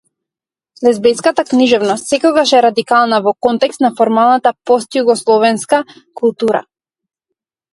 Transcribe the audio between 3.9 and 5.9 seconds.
формалната постјугословенска